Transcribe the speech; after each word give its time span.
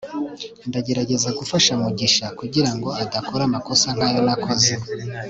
ndagerageza 0.69 1.29
gufasha 1.39 1.71
mugisha 1.81 2.25
kugirango 2.39 2.89
adakora 3.03 3.43
amakosa 3.45 3.87
nkayo 3.95 4.19
nakoze 4.27 4.71